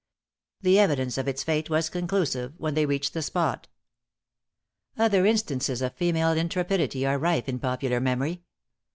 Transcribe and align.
The 0.61 0.79
evidence 0.79 1.19
of 1.19 1.27
its 1.27 1.43
fate 1.43 1.69
was 1.69 1.87
conclusive, 1.87 2.55
when 2.57 2.73
they 2.73 2.87
reached 2.87 3.13
the 3.13 3.21
spot. 3.21 3.67
Other 4.97 5.27
instances 5.27 5.79
of 5.79 5.93
female 5.93 6.31
intrepidity 6.31 7.05
are 7.05 7.19
rife 7.19 7.47
in 7.47 7.59
popular 7.59 7.99
memory. 7.99 8.41